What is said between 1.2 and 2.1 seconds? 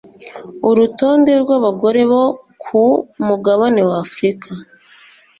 rw'abagore